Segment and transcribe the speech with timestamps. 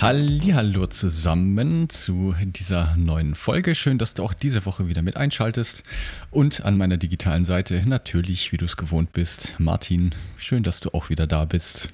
[0.00, 3.74] Hallo zusammen zu dieser neuen Folge.
[3.74, 5.82] Schön, dass du auch diese Woche wieder mit einschaltest.
[6.30, 10.14] Und an meiner digitalen Seite natürlich, wie du es gewohnt bist, Martin.
[10.36, 11.90] Schön, dass du auch wieder da bist.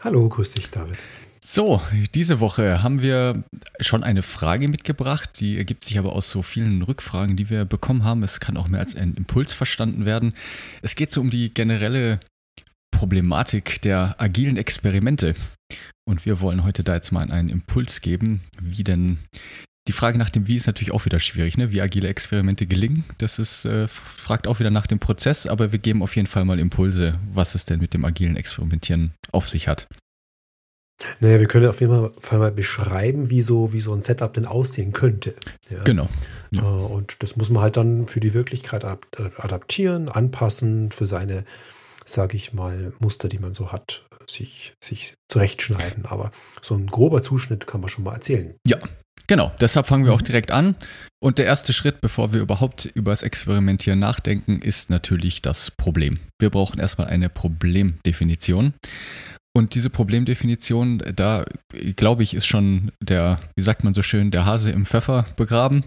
[0.00, 0.96] Hallo, grüß dich, David.
[1.44, 1.82] So,
[2.14, 3.44] diese Woche haben wir
[3.80, 8.04] schon eine Frage mitgebracht, die ergibt sich aber aus so vielen Rückfragen, die wir bekommen
[8.04, 8.22] haben.
[8.22, 10.32] Es kann auch mehr als ein Impuls verstanden werden.
[10.80, 12.20] Es geht so um die generelle
[12.90, 15.34] Problematik der agilen Experimente.
[16.04, 19.20] Und wir wollen heute da jetzt mal einen Impuls geben, wie denn
[19.88, 21.72] die Frage nach dem Wie ist natürlich auch wieder schwierig, ne?
[21.72, 23.04] wie agile Experimente gelingen.
[23.18, 26.44] Das ist, äh, fragt auch wieder nach dem Prozess, aber wir geben auf jeden Fall
[26.44, 29.88] mal Impulse, was es denn mit dem agilen Experimentieren auf sich hat.
[31.18, 34.46] Naja, wir können auf jeden Fall mal beschreiben, wie so, wie so ein Setup denn
[34.46, 35.34] aussehen könnte.
[35.68, 35.82] Ja?
[35.82, 36.08] Genau.
[36.52, 36.62] Ja.
[36.62, 41.44] Äh, und das muss man halt dann für die Wirklichkeit adaptieren, anpassen, für seine,
[42.04, 46.06] sage ich mal, Muster, die man so hat, sich, sich zurechtschneiden.
[46.06, 48.54] Aber so ein grober Zuschnitt kann man schon mal erzählen.
[48.66, 48.78] Ja,
[49.28, 50.74] Genau, deshalb fangen wir auch direkt an.
[51.22, 56.18] Und der erste Schritt, bevor wir überhaupt über das Experimentieren nachdenken, ist natürlich das Problem.
[56.38, 58.74] Wir brauchen erstmal eine Problemdefinition.
[59.54, 61.44] Und diese Problemdefinition, da
[61.96, 65.84] glaube ich, ist schon der, wie sagt man so schön, der Hase im Pfeffer begraben.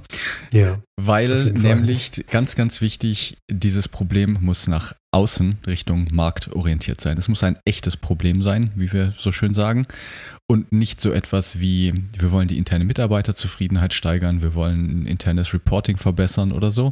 [0.51, 0.79] Ja.
[1.01, 7.17] Weil nämlich ganz, ganz wichtig, dieses Problem muss nach außen Richtung Markt orientiert sein.
[7.17, 9.87] Es muss ein echtes Problem sein, wie wir so schön sagen.
[10.47, 15.55] Und nicht so etwas wie, wir wollen die interne Mitarbeiterzufriedenheit steigern, wir wollen ein internes
[15.55, 16.91] Reporting verbessern oder so,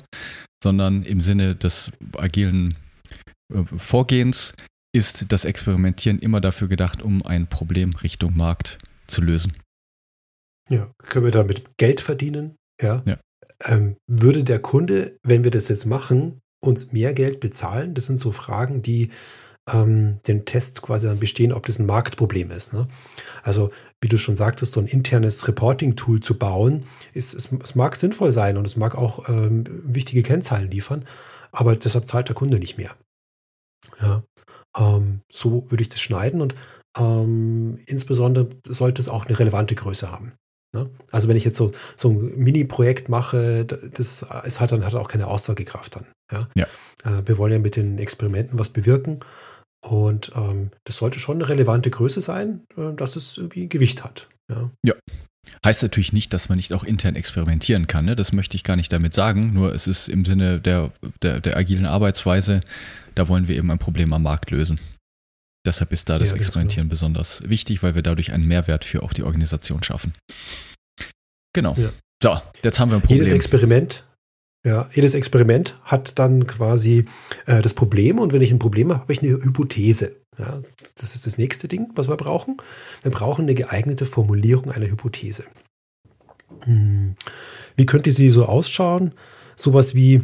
[0.64, 2.76] sondern im Sinne des agilen
[3.54, 4.56] äh, Vorgehens
[4.94, 8.78] ist das Experimentieren immer dafür gedacht, um ein Problem Richtung Markt
[9.08, 9.54] zu lösen.
[10.70, 12.56] Ja, können wir damit Geld verdienen?
[12.82, 13.04] Ja.
[13.06, 13.18] ja.
[13.66, 17.94] Ähm, würde der Kunde, wenn wir das jetzt machen, uns mehr Geld bezahlen?
[17.94, 19.10] Das sind so Fragen, die
[19.72, 22.74] ähm, den Test quasi dann bestehen, ob das ein Marktproblem ist.
[22.74, 22.88] Ne?
[23.44, 23.72] Also,
[24.02, 28.32] wie du schon sagtest, so ein internes Reporting-Tool zu bauen, ist, es, es, mag sinnvoll
[28.32, 31.06] sein und es mag auch ähm, wichtige Kennzahlen liefern,
[31.52, 32.96] aber deshalb zahlt der Kunde nicht mehr.
[34.02, 34.24] Ja.
[34.78, 36.56] Ähm, so würde ich das schneiden und
[36.98, 40.34] ähm, insbesondere sollte es auch eine relevante Größe haben.
[40.76, 40.90] Ne?
[41.12, 45.08] Also wenn ich jetzt so, so ein Mini-Projekt mache, das es hat dann hat auch
[45.08, 46.06] keine Aussagekraft dann.
[46.32, 46.50] Ja?
[46.56, 46.66] ja.
[47.04, 49.20] Äh, wir wollen ja mit den Experimenten was bewirken
[49.84, 54.30] und ähm, das sollte schon eine relevante Größe sein, äh, dass es irgendwie Gewicht hat.
[54.52, 54.70] Ja.
[54.86, 54.94] ja.
[55.66, 58.06] Heißt natürlich nicht, dass man nicht auch intern experimentieren kann.
[58.06, 58.16] Ne?
[58.16, 59.54] Das möchte ich gar nicht damit sagen.
[59.54, 62.62] Nur es ist im Sinne der, der, der agilen Arbeitsweise,
[63.16, 64.80] da wollen wir eben ein Problem am Markt lösen.
[65.66, 66.92] Deshalb ist da das ja, Experimentieren genau.
[66.92, 70.14] besonders wichtig, weil wir dadurch einen Mehrwert für auch die Organisation schaffen.
[71.54, 71.76] Genau.
[71.78, 71.92] Ja.
[72.22, 73.20] So, jetzt haben wir ein Problem.
[73.20, 74.04] Jedes Experiment,
[74.66, 77.06] ja, jedes Experiment hat dann quasi
[77.46, 80.23] äh, das Problem und wenn ich ein Problem habe, habe ich eine Hypothese.
[80.38, 80.62] Ja,
[80.96, 82.58] das ist das nächste Ding, was wir brauchen.
[83.02, 85.44] Wir brauchen eine geeignete Formulierung einer Hypothese.
[86.62, 87.16] Hm.
[87.76, 89.14] Wie könnte sie so ausschauen?
[89.56, 90.24] Sowas wie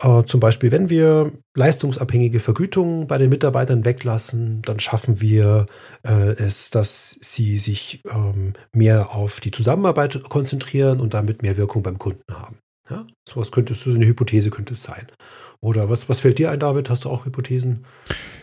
[0.00, 5.66] äh, zum Beispiel, wenn wir leistungsabhängige Vergütungen bei den Mitarbeitern weglassen, dann schaffen wir
[6.04, 11.82] äh, es, dass sie sich ähm, mehr auf die Zusammenarbeit konzentrieren und damit mehr Wirkung
[11.82, 12.58] beim Kunden haben.
[12.90, 13.06] Ja?
[13.28, 15.06] Sowas könnte so eine Hypothese könnte es sein.
[15.60, 16.88] Oder was, was fällt dir ein, David?
[16.88, 17.84] Hast du auch Hypothesen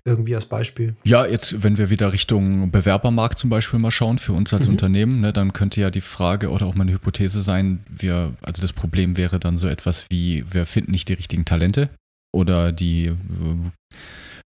[0.05, 0.95] irgendwie als Beispiel?
[1.05, 4.73] Ja, jetzt, wenn wir wieder Richtung Bewerbermarkt zum Beispiel mal schauen, für uns als mhm.
[4.73, 8.61] Unternehmen, ne, dann könnte ja die Frage oder auch mal eine Hypothese sein, wir, also
[8.61, 11.89] das Problem wäre dann so etwas wie, wir finden nicht die richtigen Talente
[12.33, 13.15] oder die äh,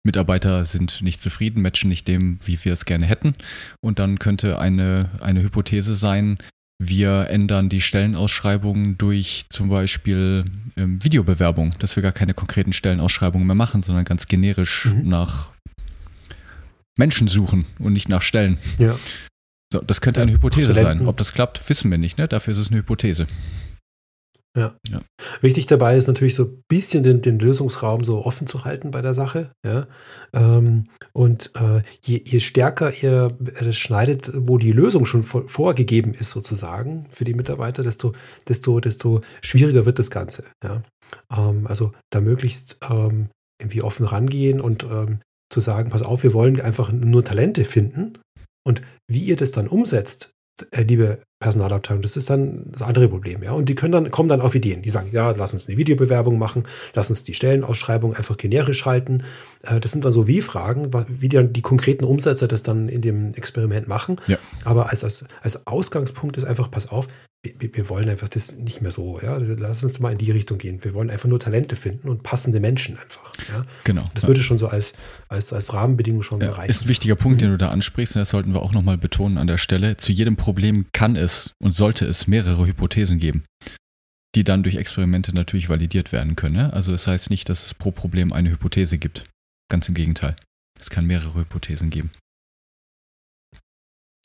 [0.03, 3.35] Mitarbeiter sind nicht zufrieden, matchen nicht dem, wie wir es gerne hätten.
[3.81, 6.37] Und dann könnte eine, eine Hypothese sein,
[6.79, 10.45] wir ändern die Stellenausschreibungen durch zum Beispiel
[10.75, 15.09] ähm, Videobewerbung, dass wir gar keine konkreten Stellenausschreibungen mehr machen, sondern ganz generisch mhm.
[15.09, 15.51] nach
[16.97, 18.57] Menschen suchen und nicht nach Stellen.
[18.77, 18.97] Ja.
[19.73, 21.07] So, das könnte eine Hypothese sein.
[21.07, 22.17] Ob das klappt, wissen wir nicht.
[22.17, 22.27] Ne?
[22.27, 23.27] Dafür ist es eine Hypothese.
[24.57, 24.75] Ja.
[24.89, 25.01] ja.
[25.41, 29.03] Wichtig dabei ist natürlich so ein bisschen den, den Lösungsraum so offen zu halten bei
[29.03, 29.51] der Sache.
[29.63, 29.85] Ja.
[30.33, 36.15] Ähm, und äh, je, je, stärker ihr das schneidet, wo die Lösung schon vor, vorgegeben
[36.15, 38.13] ist, sozusagen, für die Mitarbeiter, desto,
[38.47, 40.43] desto, desto schwieriger wird das Ganze.
[40.63, 40.81] Ja.
[41.31, 43.29] Ähm, also da möglichst ähm,
[43.61, 45.19] irgendwie offen rangehen und ähm,
[45.49, 48.13] zu sagen, pass auf, wir wollen einfach nur Talente finden.
[48.65, 50.36] Und wie ihr das dann umsetzt, äh,
[50.73, 53.51] liebe Personalabteilung, das ist dann das andere Problem, ja.
[53.51, 54.81] Und die können dann, kommen dann auf Ideen.
[54.81, 56.63] Die sagen, ja, lass uns eine Videobewerbung machen,
[56.95, 59.23] lass uns die Stellenausschreibung einfach generisch halten.
[59.63, 63.33] Äh, das sind dann so Wie-Fragen, wie dann die konkreten Umsetzer das dann in dem
[63.35, 64.19] Experiment machen.
[64.25, 64.37] Ja.
[64.65, 67.07] Aber als, als, als Ausgangspunkt ist einfach, pass auf,
[67.43, 69.37] wir, wir, wollen einfach das nicht mehr so, ja.
[69.37, 70.83] Lass uns mal in die Richtung gehen.
[70.83, 73.31] Wir wollen einfach nur Talente finden und passende Menschen einfach.
[73.49, 73.63] Ja?
[73.83, 74.05] Genau.
[74.13, 74.29] Das ja.
[74.29, 74.93] würde schon so als,
[75.29, 76.71] als, als Rahmenbedingung schon ja, reichen.
[76.71, 79.37] Ist ein wichtiger Punkt, den du da ansprichst, und das sollten wir auch nochmal betonen
[79.37, 79.97] an der Stelle.
[79.97, 83.43] Zu jedem Problem kann es und sollte es mehrere Hypothesen geben,
[84.35, 86.55] die dann durch Experimente natürlich validiert werden können.
[86.55, 86.73] Ne?
[86.73, 89.25] Also es das heißt nicht, dass es pro Problem eine Hypothese gibt.
[89.69, 90.35] Ganz im Gegenteil.
[90.79, 92.11] Es kann mehrere Hypothesen geben.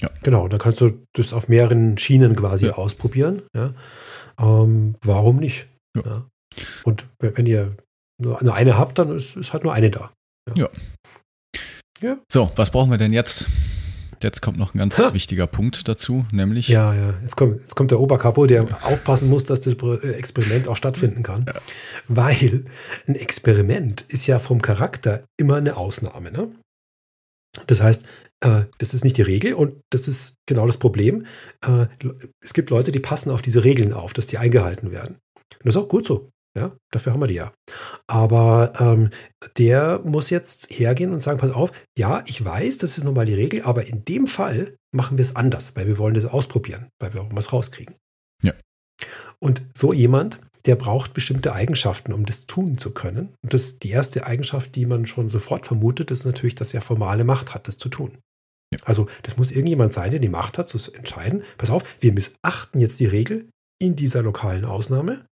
[0.02, 0.10] Ja.
[0.22, 2.72] Genau, da kannst du das auf mehreren Schienen quasi ja.
[2.74, 3.42] ausprobieren.
[3.54, 3.72] Ja.
[4.38, 5.68] Ähm, warum nicht?
[5.96, 6.26] Ja.
[6.84, 7.76] Und wenn ihr
[8.18, 10.12] nur eine habt, dann ist, ist halt nur eine da.
[10.56, 10.68] Ja.
[12.00, 12.18] ja.
[12.30, 13.46] So, was brauchen wir denn jetzt?
[14.22, 15.12] Jetzt kommt noch ein ganz ha.
[15.14, 16.68] wichtiger Punkt dazu, nämlich.
[16.68, 20.68] Ja, ja, jetzt kommt, jetzt kommt der Oberkapo, der aufpassen muss, dass das äh, Experiment
[20.68, 21.46] auch stattfinden kann.
[21.46, 21.54] Ja.
[22.06, 22.66] Weil
[23.08, 26.30] ein Experiment ist ja vom Charakter immer eine Ausnahme.
[26.30, 26.52] Ne?
[27.66, 28.06] Das heißt,
[28.78, 31.26] das ist nicht die Regel und das ist genau das Problem.
[31.64, 31.86] Äh,
[32.42, 35.16] es gibt Leute, die passen auf diese Regeln auf, dass die eingehalten werden.
[35.58, 36.28] Und das ist auch gut so.
[36.54, 37.52] Ja, dafür haben wir die ja.
[38.06, 39.10] Aber ähm,
[39.56, 43.34] der muss jetzt hergehen und sagen, pass auf, ja, ich weiß, das ist nochmal die
[43.34, 47.14] Regel, aber in dem Fall machen wir es anders, weil wir wollen das ausprobieren, weil
[47.14, 47.94] wir auch was rauskriegen.
[48.42, 48.52] Ja.
[49.38, 53.34] Und so jemand, der braucht bestimmte Eigenschaften, um das tun zu können.
[53.42, 57.24] Und das die erste Eigenschaft, die man schon sofort vermutet, ist natürlich, dass er formale
[57.24, 58.18] Macht hat, das zu tun.
[58.72, 58.78] Ja.
[58.84, 62.80] Also das muss irgendjemand sein, der die Macht hat, zu entscheiden, pass auf, wir missachten
[62.80, 63.48] jetzt die Regel
[63.80, 65.26] in dieser lokalen Ausnahme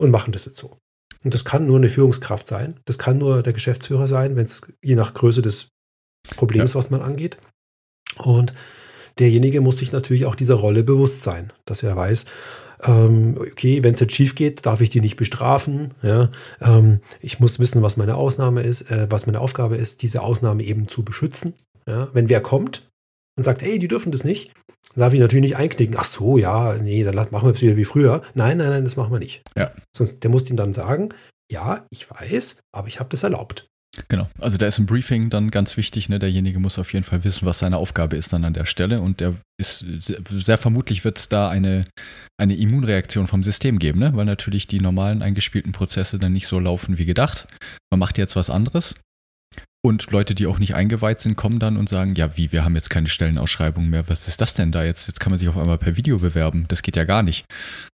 [0.00, 0.78] und machen das jetzt so.
[1.22, 4.62] Und das kann nur eine Führungskraft sein, das kann nur der Geschäftsführer sein, wenn es
[4.82, 5.68] je nach Größe des
[6.36, 6.78] Problems, ja.
[6.78, 7.38] was man angeht.
[8.18, 8.52] Und
[9.18, 12.26] derjenige muss sich natürlich auch dieser Rolle bewusst sein, dass er weiß,
[12.82, 15.94] ähm, okay, wenn es jetzt schief geht, darf ich die nicht bestrafen.
[16.02, 16.30] Ja?
[16.60, 20.62] Ähm, ich muss wissen, was meine Ausnahme ist, äh, was meine Aufgabe ist, diese Ausnahme
[20.62, 21.54] eben zu beschützen.
[21.86, 22.08] Ja?
[22.12, 22.88] Wenn wer kommt
[23.36, 24.52] und sagt, hey, die dürfen das nicht,
[24.94, 25.96] dann darf ich natürlich nicht einknicken.
[25.98, 28.22] Ach so, ja, nee, dann machen wir es wieder wie früher.
[28.34, 29.42] Nein, nein, nein, das machen wir nicht.
[29.56, 29.72] Ja.
[29.96, 31.10] Sonst, der muss ihm dann sagen,
[31.50, 33.66] ja, ich weiß, aber ich habe das erlaubt.
[34.08, 36.08] Genau, also da ist ein Briefing dann ganz wichtig.
[36.08, 36.18] Ne?
[36.18, 39.00] Derjenige muss auf jeden Fall wissen, was seine Aufgabe ist dann an der Stelle.
[39.00, 41.86] Und der ist sehr, sehr vermutlich wird es da eine,
[42.36, 44.10] eine Immunreaktion vom System geben, ne?
[44.14, 47.46] weil natürlich die normalen eingespielten Prozesse dann nicht so laufen wie gedacht.
[47.90, 48.96] Man macht jetzt was anderes.
[49.86, 52.74] Und Leute, die auch nicht eingeweiht sind, kommen dann und sagen, ja, wie, wir haben
[52.74, 54.08] jetzt keine Stellenausschreibung mehr.
[54.08, 55.08] Was ist das denn da jetzt?
[55.08, 56.64] Jetzt kann man sich auf einmal per Video bewerben.
[56.68, 57.44] Das geht ja gar nicht.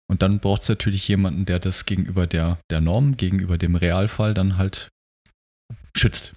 [0.08, 4.34] Und dann braucht es natürlich jemanden, der das gegenüber der, der Norm, gegenüber dem Realfall
[4.34, 4.88] dann halt
[5.96, 6.34] schützt.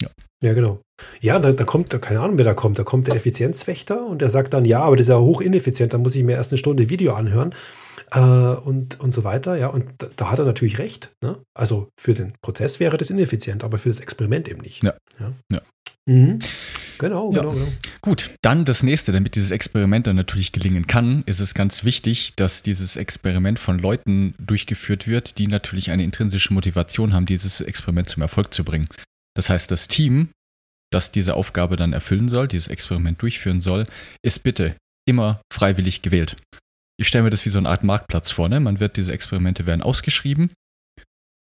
[0.00, 0.08] Ja.
[0.42, 0.80] Ja, genau.
[1.20, 2.78] Ja, da, da kommt, keine Ahnung, wer da kommt.
[2.78, 5.92] Da kommt der Effizienzwächter und der sagt dann, ja, aber das ist ja hoch ineffizient,
[5.92, 7.52] da muss ich mir erst eine Stunde Video anhören
[8.12, 9.56] äh, und, und so weiter.
[9.56, 11.10] Ja, und da, da hat er natürlich recht.
[11.22, 11.38] Ne?
[11.54, 14.82] Also für den Prozess wäre das ineffizient, aber für das Experiment eben nicht.
[14.82, 14.94] Ja.
[15.20, 15.32] ja.
[15.52, 15.60] ja.
[16.06, 16.38] Mhm.
[16.98, 17.54] Genau, genau, ja.
[17.54, 17.72] genau.
[18.00, 22.34] Gut, dann das nächste, damit dieses Experiment dann natürlich gelingen kann, ist es ganz wichtig,
[22.34, 28.08] dass dieses Experiment von Leuten durchgeführt wird, die natürlich eine intrinsische Motivation haben, dieses Experiment
[28.08, 28.88] zum Erfolg zu bringen.
[29.36, 30.30] Das heißt, das Team,
[30.90, 33.86] das diese Aufgabe dann erfüllen soll, dieses Experiment durchführen soll,
[34.22, 34.74] ist bitte
[35.06, 36.36] immer freiwillig gewählt.
[36.98, 38.48] Ich stelle mir das wie so eine Art Marktplatz vor.
[38.48, 38.60] Ne?
[38.60, 40.50] Man wird, diese Experimente werden ausgeschrieben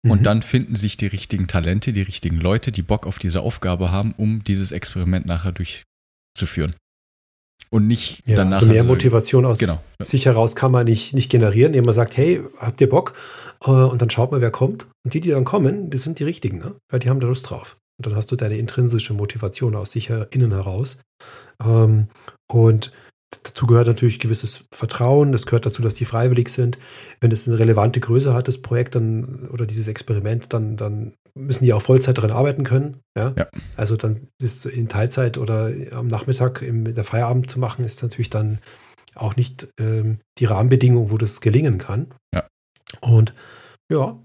[0.05, 0.23] und mhm.
[0.23, 4.13] dann finden sich die richtigen Talente, die richtigen Leute, die Bock auf diese Aufgabe haben,
[4.17, 6.75] um dieses Experiment nachher durchzuführen.
[7.71, 8.57] Und nicht ja, danach.
[8.57, 9.81] Also mehr also, Motivation aus genau.
[9.99, 13.13] sich heraus kann man nicht, nicht generieren, indem man sagt, hey, habt ihr Bock?
[13.63, 14.87] Äh, und dann schaut man, wer kommt.
[15.03, 16.75] Und die, die dann kommen, das sind die richtigen, ne?
[16.91, 17.77] weil die haben da Lust drauf.
[17.97, 20.99] Und dann hast du deine intrinsische Motivation aus sich innen heraus.
[21.63, 22.09] Ähm,
[22.47, 22.91] und
[23.43, 25.31] Dazu gehört natürlich gewisses Vertrauen.
[25.31, 26.77] Das gehört dazu, dass die freiwillig sind.
[27.21, 31.65] Wenn es eine relevante Größe hat, das Projekt dann oder dieses Experiment, dann, dann müssen
[31.65, 33.01] die auch Vollzeit daran arbeiten können.
[33.17, 33.33] Ja?
[33.37, 33.47] ja.
[33.75, 38.29] Also dann ist in Teilzeit oder am Nachmittag im der Feierabend zu machen, ist natürlich
[38.29, 38.59] dann
[39.15, 42.13] auch nicht ähm, die Rahmenbedingung, wo das gelingen kann.
[42.33, 42.47] Ja.
[43.01, 43.33] Und
[43.91, 44.17] ja,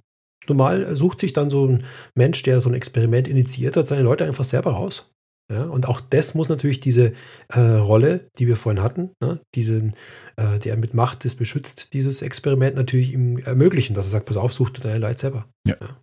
[0.49, 4.25] normal sucht sich dann so ein Mensch, der so ein Experiment initiiert hat, seine Leute
[4.25, 5.11] einfach selber raus.
[5.51, 7.13] Ja, und auch das muss natürlich diese
[7.49, 9.97] äh, Rolle, die wir vorhin hatten, ne, diesen,
[10.37, 14.37] äh, der mit Macht das beschützt, dieses Experiment natürlich ihm ermöglichen, dass er sagt, pass
[14.37, 15.49] auf, such dir deine Leute selber.
[15.67, 15.77] Ja.
[15.81, 15.97] ja.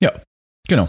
[0.00, 0.22] ja.
[0.68, 0.88] genau.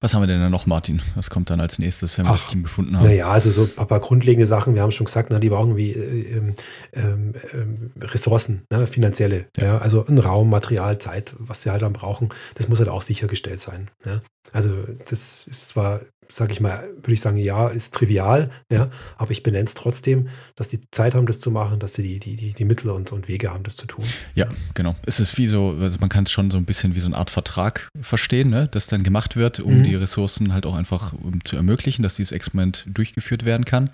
[0.00, 1.02] Was haben wir denn da noch, Martin?
[1.14, 3.04] Was kommt dann als nächstes, wenn wir Ach, das Team gefunden haben?
[3.04, 4.74] Naja, also so ein paar grundlegende Sachen.
[4.74, 6.54] Wir haben schon gesagt, na, die brauchen irgendwie äh, ähm,
[6.92, 9.46] ähm, ähm, Ressourcen, ne, finanzielle.
[9.56, 9.64] Ja.
[9.64, 9.78] ja.
[9.78, 12.30] also ein Raum, Material, Zeit, was sie halt dann brauchen.
[12.54, 13.90] Das muss halt auch sichergestellt sein.
[14.04, 14.20] Ja.
[14.52, 14.72] Also
[15.08, 19.42] das ist zwar sage ich mal, würde ich sagen, ja, ist trivial, ja, aber ich
[19.42, 22.52] benenne es trotzdem, dass die Zeit haben, das zu machen, dass sie die, die, die,
[22.52, 24.04] die Mittel und, und Wege haben, das zu tun.
[24.34, 24.96] Ja, genau.
[25.06, 27.16] Es ist wie so, also man kann es schon so ein bisschen wie so eine
[27.16, 29.84] Art Vertrag verstehen, ne, das dann gemacht wird, um mhm.
[29.84, 33.90] die Ressourcen halt auch einfach um zu ermöglichen, dass dieses Experiment durchgeführt werden kann.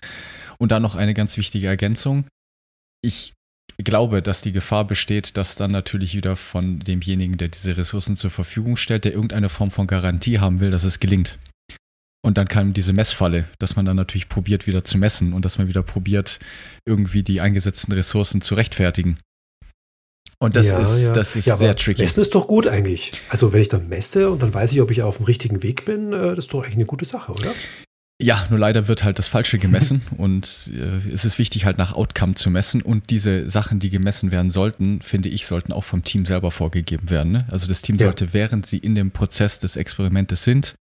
[0.59, 2.25] Und dann noch eine ganz wichtige Ergänzung.
[3.03, 3.35] Ich
[3.79, 8.31] glaube, dass die Gefahr besteht, dass dann natürlich wieder von demjenigen, der diese Ressourcen zur
[8.31, 11.39] Verfügung stellt, der irgendeine Form von Garantie haben will, dass es gelingt.
[12.25, 15.59] Und dann kam diese Messfalle, dass man dann natürlich probiert, wieder zu messen und dass
[15.59, 16.39] man wieder probiert,
[16.87, 19.19] irgendwie die eingesetzten Ressourcen zu rechtfertigen.
[20.39, 21.13] Und das ja, ist, ja.
[21.13, 22.03] das ist ja, sehr tricky.
[22.03, 23.13] Messen ist doch gut eigentlich.
[23.29, 25.85] Also wenn ich dann messe und dann weiß ich, ob ich auf dem richtigen Weg
[25.85, 27.53] bin, äh, das ist doch eigentlich eine gute Sache, oder?
[28.21, 31.93] Ja, nur leider wird halt das Falsche gemessen und äh, es ist wichtig, halt nach
[31.93, 36.05] Outcome zu messen und diese Sachen, die gemessen werden sollten, finde ich, sollten auch vom
[36.05, 37.33] Team selber vorgegeben werden.
[37.33, 37.47] Ne?
[37.51, 40.75] Also das Team sollte, während sie in dem Prozess des Experimentes sind,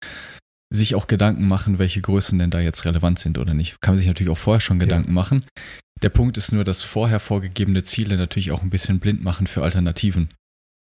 [0.71, 3.81] sich auch Gedanken machen, welche Größen denn da jetzt relevant sind oder nicht.
[3.81, 5.15] Kann man sich natürlich auch vorher schon Gedanken ja.
[5.15, 5.45] machen.
[6.03, 9.63] Der Punkt ist nur, dass vorher vorgegebene Ziele natürlich auch ein bisschen blind machen für
[9.63, 10.29] Alternativen.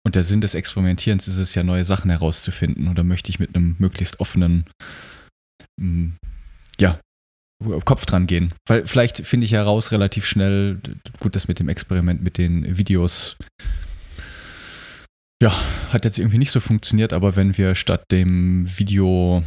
[0.04, 2.88] Und der Sinn des Experimentierens ist es ja, neue Sachen herauszufinden.
[2.88, 4.64] Oder möchte ich mit einem möglichst offenen,
[5.80, 6.10] mm,
[6.80, 6.98] ja,
[7.84, 8.52] Kopf dran gehen.
[8.66, 10.80] Weil vielleicht finde ich heraus relativ schnell,
[11.20, 13.36] gut, das mit dem Experiment mit den Videos,
[15.42, 15.52] ja,
[15.92, 19.42] hat jetzt irgendwie nicht so funktioniert, aber wenn wir statt dem Video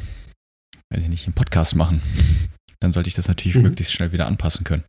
[0.93, 2.01] weiß ich nicht, einen Podcast machen,
[2.79, 3.63] dann sollte ich das natürlich mhm.
[3.63, 4.83] möglichst schnell wieder anpassen können.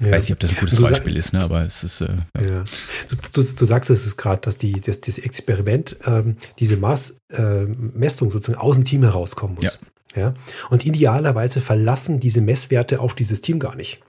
[0.00, 0.10] Ja.
[0.10, 1.42] Weiß nicht, ob das ein gutes Beispiel ist, ne?
[1.42, 2.02] aber es ist.
[2.02, 2.42] Äh, ja.
[2.42, 2.64] ja.
[3.08, 8.30] Du, du, du, sagst es gerade, dass die, das Experiment, ähm, diese Maß, äh, Messung
[8.30, 9.78] sozusagen aus dem Team herauskommen muss.
[10.14, 10.20] Ja.
[10.20, 10.34] ja.
[10.68, 14.00] Und idealerweise verlassen diese Messwerte auf dieses Team gar nicht.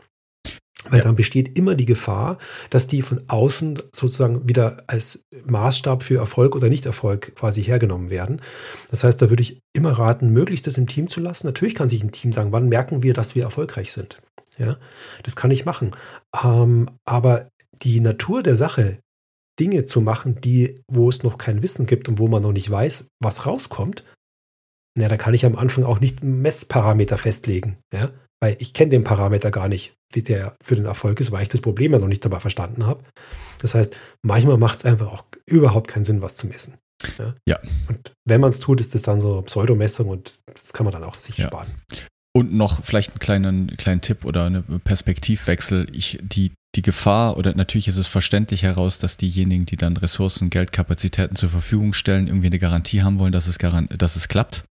[0.89, 1.05] Weil ja.
[1.05, 2.37] dann besteht immer die Gefahr,
[2.69, 8.41] dass die von außen sozusagen wieder als Maßstab für Erfolg oder Nicht-Erfolg quasi hergenommen werden.
[8.89, 11.47] Das heißt, da würde ich immer raten, möglichst das im Team zu lassen.
[11.47, 14.21] Natürlich kann sich ein Team sagen, wann merken wir, dass wir erfolgreich sind.
[14.57, 14.77] Ja,
[15.23, 15.91] das kann ich machen.
[16.43, 17.49] Ähm, aber
[17.83, 18.99] die Natur der Sache,
[19.59, 22.69] Dinge zu machen, die, wo es noch kein Wissen gibt und wo man noch nicht
[22.69, 24.03] weiß, was rauskommt,
[24.97, 27.77] na, da kann ich am Anfang auch nicht Messparameter festlegen.
[27.93, 28.11] Ja?
[28.41, 31.49] Weil ich kenne den Parameter gar nicht, wie der für den Erfolg ist, weil ich
[31.49, 33.03] das Problem ja noch nicht dabei verstanden habe.
[33.59, 36.75] Das heißt, manchmal macht es einfach auch überhaupt keinen Sinn, was zu messen.
[37.17, 37.35] Ja.
[37.47, 37.59] ja.
[37.87, 41.03] Und wenn man es tut, ist das dann so Pseudomessung und das kann man dann
[41.03, 41.47] auch sich ja.
[41.47, 41.67] sparen.
[42.35, 45.87] Und noch vielleicht einen kleinen, kleinen Tipp oder einen Perspektivwechsel.
[45.91, 50.51] Ich, die, die Gefahr, oder natürlich ist es verständlich heraus, dass diejenigen, die dann Ressourcen,
[50.51, 54.65] Geld, Kapazitäten zur Verfügung stellen, irgendwie eine Garantie haben wollen, dass es, dass es klappt.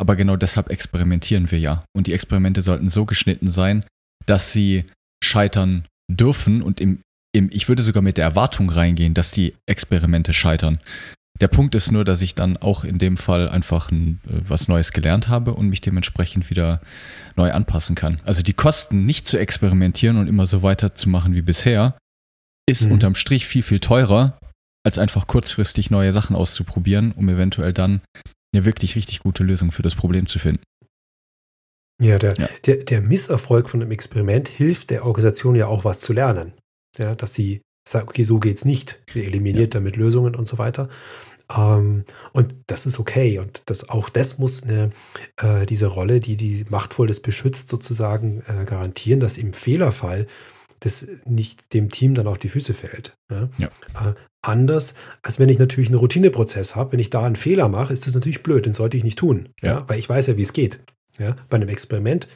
[0.00, 1.84] Aber genau deshalb experimentieren wir ja.
[1.96, 3.84] Und die Experimente sollten so geschnitten sein,
[4.26, 4.84] dass sie
[5.22, 7.00] scheitern dürfen und im,
[7.34, 10.80] im, ich würde sogar mit der Erwartung reingehen, dass die Experimente scheitern.
[11.40, 14.68] Der Punkt ist nur, dass ich dann auch in dem Fall einfach ein, äh, was
[14.68, 16.80] Neues gelernt habe und mich dementsprechend wieder
[17.36, 18.20] neu anpassen kann.
[18.24, 21.98] Also die Kosten nicht zu experimentieren und immer so weiterzumachen wie bisher,
[22.68, 22.92] ist mhm.
[22.92, 24.38] unterm Strich viel, viel teurer,
[24.84, 28.00] als einfach kurzfristig neue Sachen auszuprobieren, um eventuell dann
[28.54, 30.62] eine wirklich richtig gute Lösung für das Problem zu finden.
[32.00, 32.48] Ja, der, ja.
[32.66, 36.52] Der, der Misserfolg von einem Experiment hilft der Organisation ja auch was zu lernen.
[36.98, 39.00] Ja, dass sie sagt, okay, so geht's nicht.
[39.08, 39.80] Sie eliminiert ja.
[39.80, 40.88] damit Lösungen und so weiter.
[41.54, 43.38] Ähm, und das ist okay.
[43.38, 44.90] Und das, auch das muss eine,
[45.36, 50.26] äh, diese Rolle, die die machtvolles beschützt, sozusagen äh, garantieren, dass im Fehlerfall
[50.80, 53.14] das nicht dem Team dann auf die Füße fällt.
[53.30, 53.48] Ja?
[53.58, 53.68] Ja.
[53.94, 56.92] Äh, anders, als wenn ich natürlich einen Routineprozess habe.
[56.92, 59.48] Wenn ich da einen Fehler mache, ist das natürlich blöd, den sollte ich nicht tun.
[59.60, 59.70] Ja.
[59.70, 59.88] ja?
[59.88, 60.80] Weil ich weiß ja, wie es geht.
[61.18, 61.36] Ja?
[61.48, 62.28] Bei einem Experiment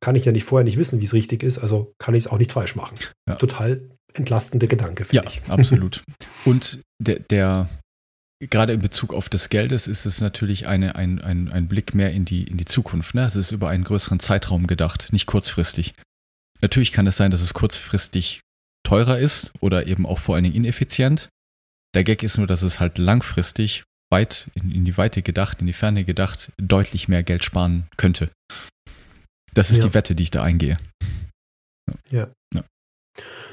[0.00, 2.30] kann ich ja nicht vorher nicht wissen, wie es richtig ist, also kann ich es
[2.30, 2.98] auch nicht falsch machen.
[3.38, 3.82] Total
[4.14, 5.46] entlastende Gedanke, finde ja, ich.
[5.46, 6.02] Ja, absolut.
[6.44, 7.68] Und der, der,
[8.40, 12.12] gerade in Bezug auf das Geldes ist es natürlich eine, ein, ein, ein Blick mehr
[12.12, 13.14] in die, in die Zukunft.
[13.14, 13.24] Ne?
[13.24, 15.94] Es ist über einen größeren Zeitraum gedacht, nicht kurzfristig.
[16.62, 18.40] Natürlich kann es sein, dass es kurzfristig
[18.86, 21.28] teurer ist oder eben auch vor allen Dingen ineffizient.
[21.94, 25.66] Der Gag ist nur, dass es halt langfristig weit in, in die Weite gedacht, in
[25.66, 28.30] die Ferne gedacht, deutlich mehr Geld sparen könnte.
[29.54, 29.88] Das ist ja.
[29.88, 30.78] die Wette, die ich da eingehe.
[32.10, 32.30] Ja.
[32.54, 32.64] ja.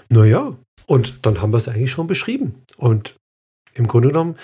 [0.10, 2.64] Naja, und dann haben wir es eigentlich schon beschrieben.
[2.78, 3.16] Und
[3.74, 4.38] im Grunde genommen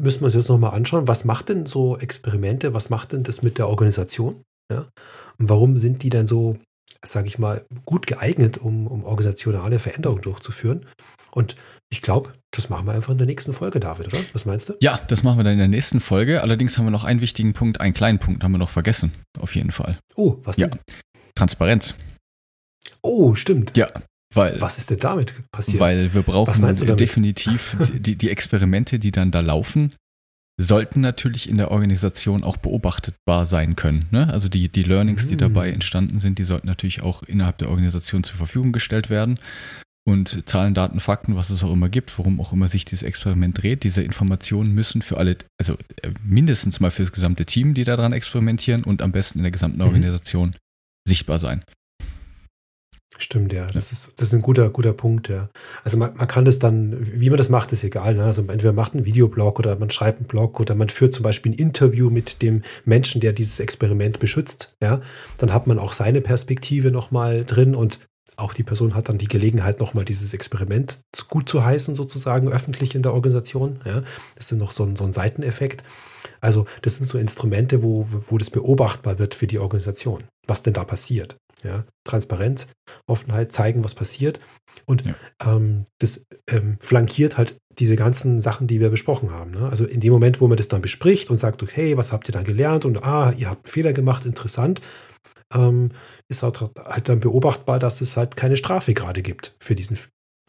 [0.00, 3.42] müssen wir uns jetzt nochmal anschauen, was macht denn so Experimente, was macht denn das
[3.42, 4.42] mit der Organisation?
[4.72, 4.88] Ja?
[5.38, 6.56] Und warum sind die denn so
[7.04, 10.86] sage ich mal, gut geeignet, um, um organisationale Veränderungen durchzuführen.
[11.30, 11.56] Und
[11.88, 14.22] ich glaube, das machen wir einfach in der nächsten Folge, David, oder?
[14.32, 14.74] Was meinst du?
[14.80, 16.42] Ja, das machen wir dann in der nächsten Folge.
[16.42, 19.12] Allerdings haben wir noch einen wichtigen Punkt, einen kleinen Punkt haben wir noch vergessen.
[19.38, 19.98] Auf jeden Fall.
[20.14, 20.70] Oh, was denn?
[20.70, 20.94] Ja.
[21.34, 21.94] Transparenz.
[23.02, 23.76] Oh, stimmt.
[23.76, 23.90] Ja,
[24.34, 24.60] weil.
[24.60, 25.80] Was ist denn damit passiert?
[25.80, 29.94] Weil wir brauchen definitiv die, die Experimente, die dann da laufen,
[30.60, 34.06] sollten natürlich in der Organisation auch beobachtbar sein können.
[34.10, 34.28] Ne?
[34.28, 35.74] Also die, die Learnings, die dabei hm.
[35.74, 39.38] entstanden sind, die sollten natürlich auch innerhalb der Organisation zur Verfügung gestellt werden.
[40.06, 43.62] Und Zahlen, Daten, Fakten, was es auch immer gibt, worum auch immer sich dieses Experiment
[43.62, 47.84] dreht, diese Informationen müssen für alle, also äh, mindestens mal für das gesamte Team, die
[47.84, 49.84] daran experimentieren und am besten in der gesamten mhm.
[49.84, 50.54] Organisation mhm.
[51.08, 51.62] sichtbar sein.
[53.22, 53.66] Stimmt, ja.
[53.66, 55.50] Das ist, das ist ein guter, guter Punkt, ja.
[55.84, 58.14] Also man, man kann das dann, wie man das macht, ist egal.
[58.14, 58.24] Ne?
[58.24, 61.52] Also entweder macht einen Videoblog oder man schreibt einen Blog oder man führt zum Beispiel
[61.52, 64.74] ein Interview mit dem Menschen, der dieses Experiment beschützt.
[64.82, 65.02] Ja,
[65.36, 68.00] dann hat man auch seine Perspektive nochmal drin und
[68.36, 72.94] auch die Person hat dann die Gelegenheit, nochmal dieses Experiment gut zu heißen, sozusagen öffentlich
[72.94, 73.80] in der Organisation.
[73.84, 74.02] Ja,
[74.36, 75.84] das ist noch so ein, so ein Seiteneffekt.
[76.40, 80.72] Also das sind so Instrumente, wo, wo das beobachtbar wird für die Organisation, was denn
[80.72, 81.36] da passiert.
[81.62, 82.68] Ja, Transparenz,
[83.06, 84.40] Offenheit, zeigen, was passiert.
[84.86, 85.14] Und ja.
[85.44, 89.52] ähm, das ähm, flankiert halt diese ganzen Sachen, die wir besprochen haben.
[89.52, 89.68] Ne?
[89.68, 92.32] Also in dem Moment, wo man das dann bespricht und sagt, okay, was habt ihr
[92.32, 92.84] dann gelernt?
[92.84, 94.80] Und ah, ihr habt einen Fehler gemacht, interessant,
[95.54, 95.90] ähm,
[96.28, 99.98] ist halt, halt dann beobachtbar, dass es halt keine Strafe gerade gibt für diesen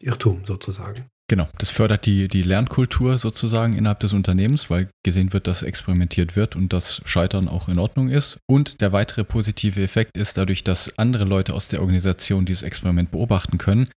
[0.01, 1.05] Irrtum sozusagen.
[1.31, 6.35] Genau, das fördert die, die Lernkultur sozusagen innerhalb des Unternehmens, weil gesehen wird, dass experimentiert
[6.35, 8.39] wird und das Scheitern auch in Ordnung ist.
[8.49, 13.11] Und der weitere positive Effekt ist dadurch, dass andere Leute aus der Organisation dieses Experiment
[13.11, 13.87] beobachten können,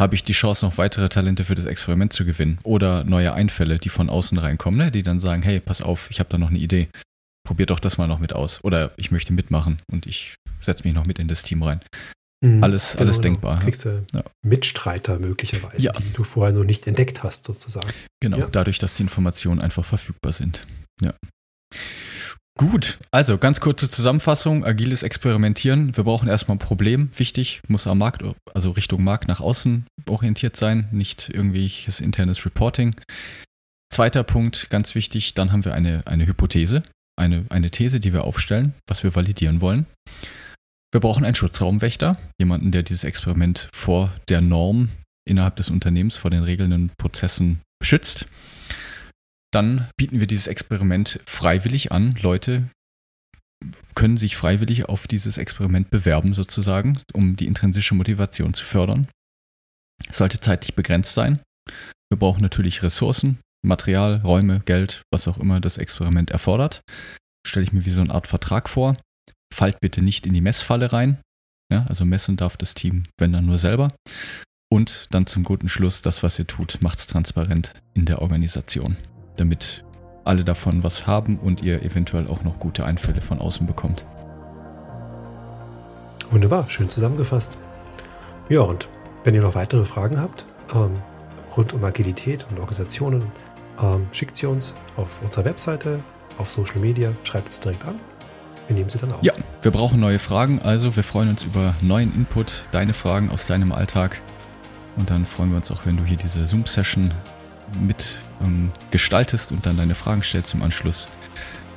[0.00, 3.80] habe ich die Chance, noch weitere Talente für das Experiment zu gewinnen oder neue Einfälle,
[3.80, 4.92] die von außen reinkommen, ne?
[4.92, 6.86] die dann sagen, hey, pass auf, ich habe da noch eine Idee,
[7.44, 10.94] probier doch das mal noch mit aus oder ich möchte mitmachen und ich setze mich
[10.94, 11.80] noch mit in das Team rein.
[12.44, 13.22] Mhm, alles, genau, alles genau.
[13.22, 13.58] denkbar.
[13.60, 14.22] Kriegst du ja.
[14.42, 15.92] Mitstreiter möglicherweise, ja.
[15.92, 17.88] die du vorher noch nicht entdeckt hast, sozusagen.
[18.20, 18.48] Genau, ja.
[18.50, 20.66] dadurch, dass die Informationen einfach verfügbar sind.
[21.02, 21.14] Ja.
[22.58, 25.94] Gut, also ganz kurze Zusammenfassung, agiles Experimentieren.
[25.94, 28.24] Wir brauchen erstmal ein Problem, wichtig, muss am Markt,
[28.54, 32.94] also Richtung Markt nach außen orientiert sein, nicht irgendwelches internes Reporting.
[33.92, 36.82] Zweiter Punkt, ganz wichtig, dann haben wir eine, eine Hypothese,
[37.18, 39.84] eine, eine These, die wir aufstellen, was wir validieren wollen.
[40.92, 44.90] Wir brauchen einen Schutzraumwächter, jemanden, der dieses Experiment vor der Norm
[45.28, 48.26] innerhalb des Unternehmens, vor den regelnden Prozessen schützt.
[49.52, 52.16] Dann bieten wir dieses Experiment freiwillig an.
[52.20, 52.70] Leute
[53.94, 59.08] können sich freiwillig auf dieses Experiment bewerben, sozusagen, um die intrinsische Motivation zu fördern.
[60.08, 61.40] Es sollte zeitlich begrenzt sein.
[62.10, 66.82] Wir brauchen natürlich Ressourcen, Material, Räume, Geld, was auch immer das Experiment erfordert.
[67.46, 68.96] Stelle ich mir wie so eine Art Vertrag vor
[69.52, 71.18] fallt bitte nicht in die Messfalle rein.
[71.72, 73.92] Ja, also messen darf das Team, wenn dann nur selber.
[74.72, 78.96] Und dann zum guten Schluss, das, was ihr tut, macht es transparent in der Organisation,
[79.36, 79.84] damit
[80.24, 84.04] alle davon was haben und ihr eventuell auch noch gute Einfälle von außen bekommt.
[86.30, 87.58] Wunderbar, schön zusammengefasst.
[88.48, 88.88] Ja, und
[89.24, 91.00] wenn ihr noch weitere Fragen habt ähm,
[91.56, 93.22] rund um Agilität und Organisationen,
[93.80, 96.02] ähm, schickt sie uns auf unserer Webseite,
[96.38, 97.98] auf Social Media, schreibt uns direkt an
[98.68, 99.22] wir nehmen sie dann auf.
[99.22, 103.46] Ja, wir brauchen neue Fragen, also wir freuen uns über neuen Input, deine Fragen aus
[103.46, 104.20] deinem Alltag.
[104.96, 107.12] Und dann freuen wir uns auch, wenn du hier diese Zoom-Session
[107.80, 111.08] mit ähm, gestaltest und dann deine Fragen stellst im Anschluss.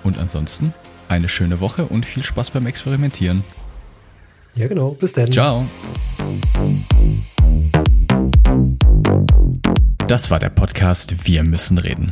[0.04, 0.74] Und ansonsten
[1.10, 3.44] eine schöne Woche und viel Spaß beim Experimentieren.
[4.56, 4.92] Ja, genau.
[4.92, 5.32] Bis dann.
[5.32, 5.66] Ciao.
[10.08, 12.12] Das war der Podcast Wir müssen reden.